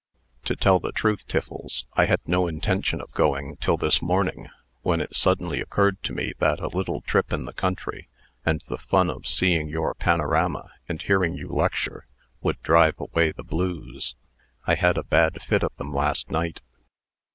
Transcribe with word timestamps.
"To 0.45 0.55
tell 0.55 0.79
the 0.79 0.91
truth, 0.91 1.27
Tiffles, 1.27 1.85
I 1.93 2.05
had 2.05 2.21
no 2.27 2.47
intention 2.47 3.01
of 3.01 3.11
going, 3.11 3.55
till 3.57 3.77
this 3.77 4.01
morning, 4.01 4.49
when 4.81 4.99
it 4.99 5.15
suddenly 5.15 5.61
occurred 5.61 6.01
to 6.01 6.11
me 6.11 6.33
that 6.39 6.59
a 6.59 6.69
little 6.69 7.01
trip 7.01 7.31
in 7.31 7.45
the 7.45 7.53
country, 7.53 8.07
and 8.43 8.63
the 8.67 8.79
fun 8.79 9.11
of 9.11 9.27
seeing 9.27 9.67
your 9.69 9.93
panorama 9.93 10.71
and 10.89 11.03
hearing 11.03 11.35
you 11.35 11.49
lecture, 11.49 12.07
would 12.41 12.59
drive 12.63 12.99
away 12.99 13.31
the 13.31 13.43
blues. 13.43 14.15
I 14.65 14.73
had 14.73 14.97
a 14.97 15.03
bad 15.03 15.39
fit 15.39 15.61
of 15.61 15.75
them 15.77 15.93
last 15.93 16.31
night." 16.31 16.61